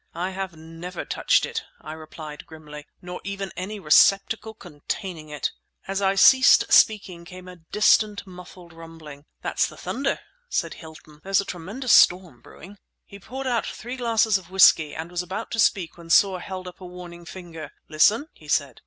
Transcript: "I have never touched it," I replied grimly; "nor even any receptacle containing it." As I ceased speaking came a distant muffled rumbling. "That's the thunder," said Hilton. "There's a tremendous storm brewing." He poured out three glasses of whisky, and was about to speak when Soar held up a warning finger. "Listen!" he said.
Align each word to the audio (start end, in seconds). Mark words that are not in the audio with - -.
"I 0.15 0.31
have 0.31 0.55
never 0.55 1.05
touched 1.05 1.45
it," 1.45 1.61
I 1.79 1.91
replied 1.93 2.47
grimly; 2.47 2.87
"nor 3.03 3.21
even 3.23 3.51
any 3.55 3.79
receptacle 3.79 4.55
containing 4.55 5.29
it." 5.29 5.51
As 5.87 6.01
I 6.01 6.15
ceased 6.15 6.73
speaking 6.73 7.23
came 7.23 7.47
a 7.47 7.57
distant 7.71 8.25
muffled 8.25 8.73
rumbling. 8.73 9.25
"That's 9.43 9.67
the 9.67 9.77
thunder," 9.77 10.19
said 10.49 10.73
Hilton. 10.73 11.21
"There's 11.23 11.39
a 11.41 11.45
tremendous 11.45 11.93
storm 11.93 12.41
brewing." 12.41 12.77
He 13.05 13.19
poured 13.19 13.45
out 13.45 13.67
three 13.67 13.95
glasses 13.97 14.39
of 14.39 14.49
whisky, 14.49 14.95
and 14.95 15.11
was 15.11 15.21
about 15.21 15.51
to 15.51 15.59
speak 15.59 15.99
when 15.99 16.09
Soar 16.09 16.39
held 16.39 16.67
up 16.67 16.81
a 16.81 16.85
warning 16.87 17.23
finger. 17.25 17.69
"Listen!" 17.87 18.27
he 18.33 18.47
said. 18.47 18.79